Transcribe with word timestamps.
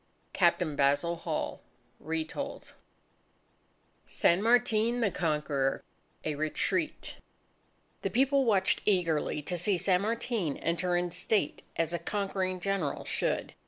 Captain 0.33 0.75
Basil 0.75 1.15
Hall 1.15 1.61
(Retold) 1.99 2.73
SAN 4.07 4.41
MARTIN 4.41 4.99
THE 4.99 5.11
CONQUEROR 5.11 5.83
A 6.25 6.33
Retreat 6.33 7.17
The 8.01 8.09
people 8.09 8.43
watched 8.43 8.81
eagerly 8.87 9.43
to 9.43 9.59
see 9.59 9.77
San 9.77 10.01
Martin 10.01 10.57
enter 10.57 10.95
in 10.97 11.11
state 11.11 11.61
as 11.75 11.93
a 11.93 11.99
conquering 11.99 12.59
general 12.59 13.05
should. 13.05 13.53